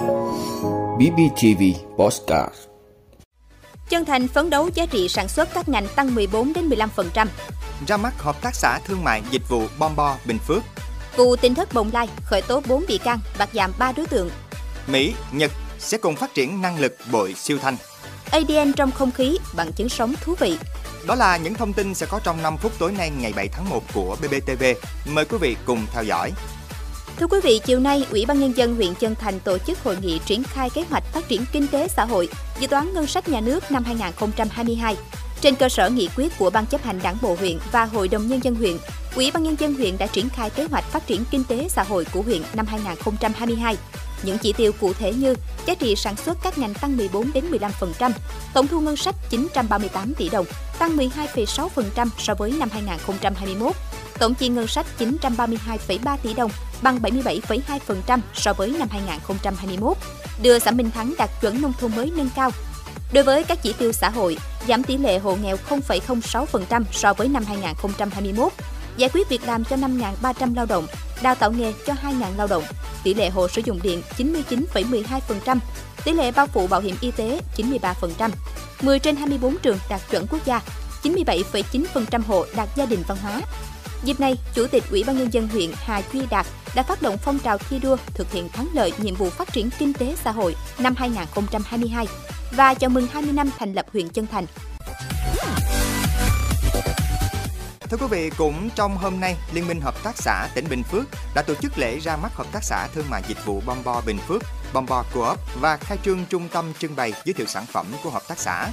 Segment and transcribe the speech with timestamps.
[0.00, 1.62] BBTV
[1.98, 2.54] Postcard
[3.88, 7.26] Chân Thành phấn đấu giá trị sản xuất các ngành tăng 14 đến 15%.
[7.86, 10.62] Ra mắt hợp tác xã thương mại dịch vụ Bombo Bình Phước.
[11.16, 14.30] Vụ tỉnh thất Bồng Lai khởi tố 4 bị can, bắt giảm 3 đối tượng.
[14.86, 17.76] Mỹ, Nhật sẽ cùng phát triển năng lực bội siêu thanh.
[18.30, 20.58] ADN trong không khí bằng chứng sống thú vị.
[21.06, 23.68] Đó là những thông tin sẽ có trong 5 phút tối nay ngày 7 tháng
[23.68, 24.64] 1 của BBTV.
[25.06, 26.32] Mời quý vị cùng theo dõi.
[27.20, 29.96] Thưa quý vị, chiều nay, Ủy ban Nhân dân huyện Chân Thành tổ chức hội
[30.02, 32.28] nghị triển khai kế hoạch phát triển kinh tế xã hội,
[32.60, 34.96] dự toán ngân sách nhà nước năm 2022.
[35.40, 38.28] Trên cơ sở nghị quyết của Ban chấp hành Đảng bộ huyện và Hội đồng
[38.28, 38.76] Nhân dân huyện,
[39.14, 41.82] Ủy ban Nhân dân huyện đã triển khai kế hoạch phát triển kinh tế xã
[41.82, 43.76] hội của huyện năm 2022.
[44.22, 45.34] Những chỉ tiêu cụ thể như
[45.66, 48.12] giá trị sản xuất các ngành tăng 14 đến 15%,
[48.54, 50.46] tổng thu ngân sách 938 tỷ đồng,
[50.78, 53.76] tăng 12,6% so với năm 2021.
[54.20, 56.50] Tổng chi ngân sách 932,3 tỷ đồng,
[56.82, 59.96] bằng 77,2% so với năm 2021.
[60.42, 62.50] Đưa xã Minh Thắng đạt chuẩn nông thôn mới nâng cao.
[63.12, 64.36] Đối với các chỉ tiêu xã hội,
[64.68, 68.52] giảm tỷ lệ hộ nghèo 0,06% so với năm 2021,
[68.96, 70.86] giải quyết việc làm cho 5.300 lao động,
[71.22, 72.64] đào tạo nghề cho 2.000 lao động,
[73.04, 75.58] tỷ lệ hộ sử dụng điện 99,12%,
[76.04, 78.30] tỷ lệ bao phủ bảo hiểm y tế 93%,
[78.82, 80.60] 10 trên 24 trường đạt chuẩn quốc gia,
[81.02, 83.40] 97,9% hộ đạt gia đình văn hóa.
[84.04, 87.16] Dịp này, Chủ tịch Ủy ban Nhân dân huyện Hà Duy Đạt đã phát động
[87.22, 90.30] phong trào thi đua thực hiện thắng lợi nhiệm vụ phát triển kinh tế xã
[90.30, 92.06] hội năm 2022
[92.52, 94.46] và chào mừng 20 năm thành lập huyện Chân Thành.
[97.80, 101.04] Thưa quý vị, cũng trong hôm nay, Liên minh Hợp tác xã tỉnh Bình Phước
[101.34, 104.18] đã tổ chức lễ ra mắt Hợp tác xã Thương mại Dịch vụ Bombo Bình
[104.28, 104.42] Phước,
[104.72, 108.22] Bombo Co-op và khai trương trung tâm trưng bày giới thiệu sản phẩm của hợp
[108.28, 108.68] tác xã.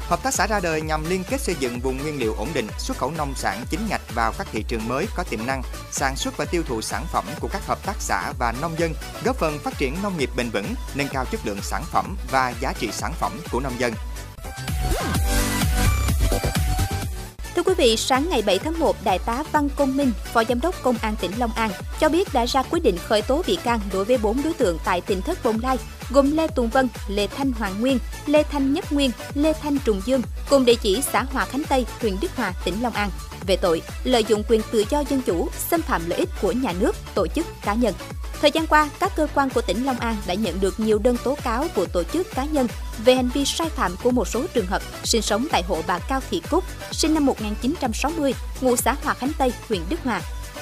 [0.00, 2.66] Hợp tác xã ra đời nhằm liên kết xây dựng vùng nguyên liệu ổn định,
[2.78, 6.16] xuất khẩu nông sản chính ngạch vào các thị trường mới có tiềm năng, sản
[6.16, 8.94] xuất và tiêu thụ sản phẩm của các hợp tác xã và nông dân,
[9.24, 12.54] góp phần phát triển nông nghiệp bền vững, nâng cao chất lượng sản phẩm và
[12.60, 13.92] giá trị sản phẩm của nông dân.
[17.56, 20.60] Thưa quý vị, sáng ngày 7 tháng 1, Đại tá Văn Công Minh, Phó Giám
[20.60, 23.58] đốc Công an tỉnh Long An, cho biết đã ra quyết định khởi tố bị
[23.64, 25.78] can đối với 4 đối tượng tại tỉnh thất Bồng Lai,
[26.10, 30.00] gồm Lê Tùng Vân, Lê Thanh Hoàng Nguyên, Lê Thanh Nhất Nguyên, Lê Thanh Trùng
[30.04, 33.10] Dương, cùng địa chỉ xã Hòa Khánh Tây, huyện Đức Hòa, tỉnh Long An,
[33.46, 36.72] về tội lợi dụng quyền tự do dân chủ, xâm phạm lợi ích của nhà
[36.80, 37.94] nước, tổ chức, cá nhân.
[38.40, 41.16] Thời gian qua, các cơ quan của tỉnh Long An đã nhận được nhiều đơn
[41.24, 42.66] tố cáo của tổ chức cá nhân
[43.04, 45.98] về hành vi sai phạm của một số trường hợp sinh sống tại hộ bà
[45.98, 50.20] Cao Thị Cúc, sinh năm 1960, ngụ xã Hòa Khánh Tây, huyện Đức Hòa,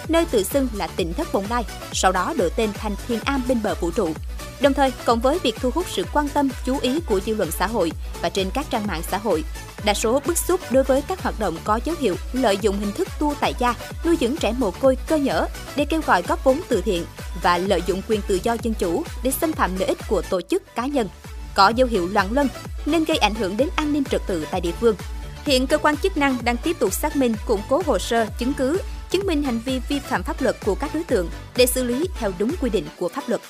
[0.08, 3.42] nơi tự xưng là tỉnh thất Bồng Lai, sau đó đổi tên thành Thiên Am
[3.48, 4.12] bên bờ vũ trụ.
[4.60, 7.50] Đồng thời, cộng với việc thu hút sự quan tâm, chú ý của dư luận
[7.50, 9.44] xã hội và trên các trang mạng xã hội,
[9.84, 12.92] đa số bức xúc đối với các hoạt động có dấu hiệu lợi dụng hình
[12.92, 13.74] thức tu tại gia,
[14.04, 15.46] nuôi dưỡng trẻ mồ côi cơ nhở
[15.76, 17.04] để kêu gọi góp vốn từ thiện
[17.42, 20.40] và lợi dụng quyền tự do dân chủ để xâm phạm lợi ích của tổ
[20.40, 21.08] chức cá nhân,
[21.54, 22.48] có dấu hiệu loạn luân
[22.86, 24.96] nên gây ảnh hưởng đến an ninh trật tự tại địa phương.
[25.44, 28.52] Hiện cơ quan chức năng đang tiếp tục xác minh, củng cố hồ sơ, chứng
[28.54, 28.80] cứ,
[29.10, 32.08] chứng minh hành vi vi phạm pháp luật của các đối tượng để xử lý
[32.18, 33.40] theo đúng quy định của pháp luật.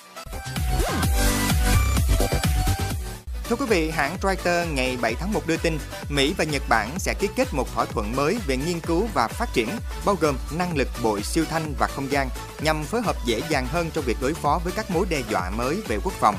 [3.48, 6.98] Thưa quý vị, hãng Reuters ngày 7 tháng 1 đưa tin, Mỹ và Nhật Bản
[6.98, 9.68] sẽ ký kết một thỏa thuận mới về nghiên cứu và phát triển,
[10.04, 12.28] bao gồm năng lực bội siêu thanh và không gian,
[12.60, 15.50] nhằm phối hợp dễ dàng hơn trong việc đối phó với các mối đe dọa
[15.50, 16.36] mới về quốc phòng.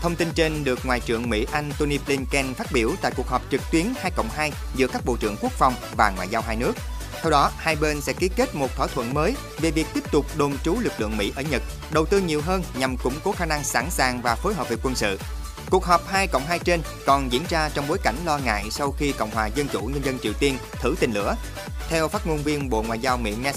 [0.00, 3.60] Thông tin trên được Ngoại trưởng Mỹ Antony Blinken phát biểu tại cuộc họp trực
[3.72, 6.72] tuyến 2 cộng 2 giữa các Bộ trưởng Quốc phòng và Ngoại giao hai nước.
[7.22, 10.26] Theo đó, hai bên sẽ ký kết một thỏa thuận mới về việc tiếp tục
[10.36, 11.62] đồn trú lực lượng Mỹ ở Nhật,
[11.92, 14.76] đầu tư nhiều hơn nhằm củng cố khả năng sẵn sàng và phối hợp về
[14.82, 15.18] quân sự.
[15.70, 18.90] Cuộc họp 2 cộng 2 trên còn diễn ra trong bối cảnh lo ngại sau
[18.90, 21.36] khi Cộng hòa Dân chủ Nhân dân Triều Tiên thử tên lửa.
[21.88, 23.54] Theo phát ngôn viên Bộ Ngoại giao Mỹ Ned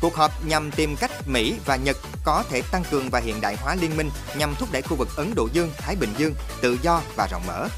[0.00, 3.56] cuộc họp nhằm tìm cách Mỹ và Nhật có thể tăng cường và hiện đại
[3.56, 6.78] hóa liên minh nhằm thúc đẩy khu vực Ấn Độ Dương, Thái Bình Dương tự
[6.82, 7.68] do và rộng mở.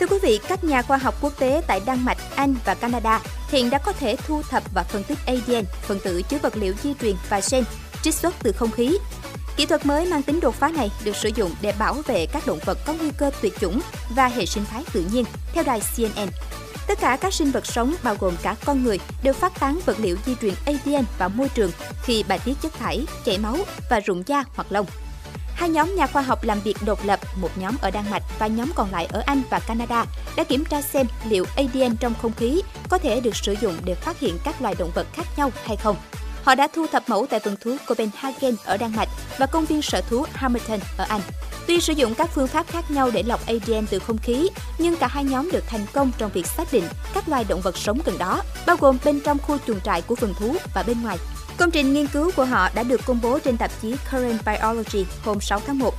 [0.00, 3.20] Thưa quý vị, các nhà khoa học quốc tế tại Đan Mạch, Anh và Canada
[3.48, 6.74] hiện đã có thể thu thập và phân tích ADN, phân tử chứa vật liệu
[6.82, 7.64] di truyền và gen
[8.02, 8.98] trích xuất từ không khí.
[9.56, 12.46] Kỹ thuật mới mang tính đột phá này được sử dụng để bảo vệ các
[12.46, 13.80] động vật có nguy cơ tuyệt chủng
[14.10, 16.28] và hệ sinh thái tự nhiên, theo đài CNN.
[16.86, 19.96] Tất cả các sinh vật sống, bao gồm cả con người, đều phát tán vật
[20.00, 21.70] liệu di truyền ADN vào môi trường
[22.02, 23.56] khi bài tiết chất thải, chảy máu
[23.90, 24.86] và rụng da hoặc lông.
[25.54, 28.46] Hai nhóm nhà khoa học làm việc độc lập, một nhóm ở Đan Mạch và
[28.46, 30.04] nhóm còn lại ở Anh và Canada
[30.36, 33.94] đã kiểm tra xem liệu ADN trong không khí có thể được sử dụng để
[33.94, 35.96] phát hiện các loài động vật khác nhau hay không.
[36.44, 39.08] Họ đã thu thập mẫu tại vườn thú Copenhagen ở Đan Mạch
[39.38, 41.20] và công viên sở thú Hamilton ở Anh.
[41.66, 44.48] Tuy sử dụng các phương pháp khác nhau để lọc ADN từ không khí,
[44.78, 46.84] nhưng cả hai nhóm được thành công trong việc xác định
[47.14, 50.14] các loài động vật sống gần đó, bao gồm bên trong khu chuồng trại của
[50.14, 51.18] vườn thú và bên ngoài.
[51.56, 55.06] Công trình nghiên cứu của họ đã được công bố trên tạp chí Current Biology
[55.24, 55.94] hôm 6 tháng 1.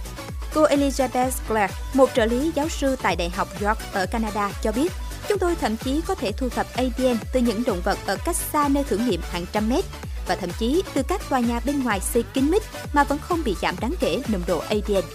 [0.54, 4.72] Cô Elizabeth Clark, một trợ lý giáo sư tại Đại học York ở Canada cho
[4.72, 4.92] biết,
[5.30, 8.36] chúng tôi thậm chí có thể thu thập ADN từ những động vật ở cách
[8.36, 9.86] xa nơi thử nghiệm hàng trăm mét
[10.28, 12.64] và thậm chí từ các tòa nhà bên ngoài xây kín mít
[12.94, 15.06] mà vẫn không bị giảm đáng kể nồng độ ADN.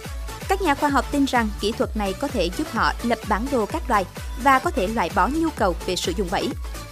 [0.47, 3.45] Các nhà khoa học tin rằng kỹ thuật này có thể giúp họ lập bản
[3.51, 4.05] đồ các loài
[4.43, 6.49] và có thể loại bỏ nhu cầu về sử dụng bẫy.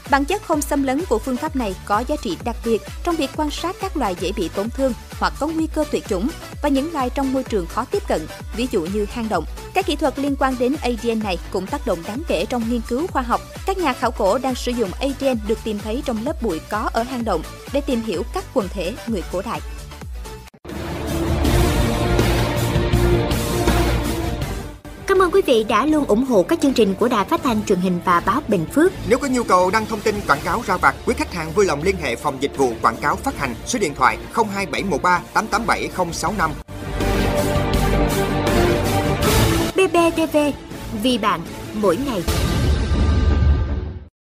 [0.09, 3.15] Bản chất không xâm lấn của phương pháp này có giá trị đặc biệt trong
[3.15, 6.29] việc quan sát các loài dễ bị tổn thương hoặc có nguy cơ tuyệt chủng
[6.61, 9.45] và những loài trong môi trường khó tiếp cận, ví dụ như hang động.
[9.73, 12.81] Các kỹ thuật liên quan đến ADN này cũng tác động đáng kể trong nghiên
[12.87, 13.41] cứu khoa học.
[13.65, 16.89] Các nhà khảo cổ đang sử dụng ADN được tìm thấy trong lớp bụi có
[16.93, 17.41] ở hang động
[17.73, 19.61] để tìm hiểu các quần thể người cổ đại.
[25.07, 27.65] Cảm ơn quý vị đã luôn ủng hộ các chương trình của Đài Phát thanh
[27.65, 28.91] truyền hình và báo Bình Phước.
[29.07, 31.65] Nếu có nhu cầu đăng thông tin quảng cáo ra vặt, quý khách hàng vui
[31.65, 36.51] lòng liên hệ phòng dịch vụ quảng cáo phát hành số điện thoại 02713 887065.
[39.99, 40.37] BTV
[41.03, 41.41] vì bạn,
[41.73, 42.21] mỗi ngày.